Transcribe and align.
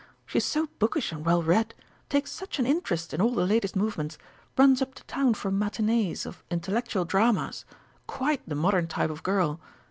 She's 0.25 0.45
so 0.45 0.67
bookish 0.79 1.11
and 1.11 1.23
well 1.23 1.43
read, 1.43 1.75
takes 2.09 2.31
such 2.31 2.57
an 2.57 2.65
interest 2.65 3.13
in 3.13 3.21
all 3.21 3.29
the 3.35 3.45
latest 3.45 3.75
movements 3.75 4.17
runs 4.57 4.81
up 4.81 4.95
to 4.95 5.03
town 5.03 5.35
for 5.35 5.51
matinées 5.51 6.25
of 6.25 6.43
intellectual 6.49 7.05
dramas 7.05 7.65
quite 8.07 8.41
the 8.49 8.55
modern 8.55 8.87
type 8.87 9.11
of 9.11 9.21
girl. 9.21 9.59